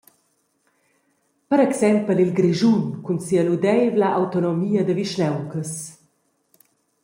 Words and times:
Per 1.49 1.59
exempel 1.67 2.17
il 2.25 2.31
Grischun 2.39 2.81
cun 3.03 3.19
sia 3.25 3.43
ludeivla 3.49 4.07
autonomia 4.21 4.81
da 4.85 4.93
vischnauncas. 4.99 5.71